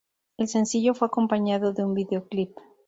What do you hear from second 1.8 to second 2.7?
un videoclip.